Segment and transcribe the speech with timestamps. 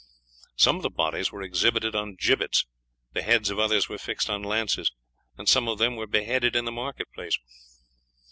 [0.55, 2.65] Some of the bodies were exhibited on gibbets,
[3.13, 4.91] the heads of others were fixed on lances,
[5.37, 7.37] and some of them were beheaded in the market place.